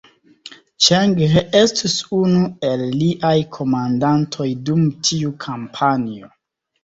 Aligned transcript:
Ĉeng 0.83 1.11
He 1.33 1.41
estus 1.59 1.97
unu 2.19 2.39
el 2.69 2.81
liaj 3.01 3.35
komandantoj 3.57 4.49
dum 4.71 4.83
tiu 5.09 5.35
kampanjo. 5.45 6.33